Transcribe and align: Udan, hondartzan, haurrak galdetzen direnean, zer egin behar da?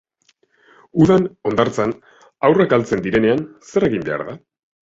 Udan, 1.05 1.27
hondartzan, 1.51 1.93
haurrak 2.49 2.73
galdetzen 2.75 3.07
direnean, 3.09 3.47
zer 3.73 3.89
egin 3.93 4.09
behar 4.09 4.27
da? 4.33 4.39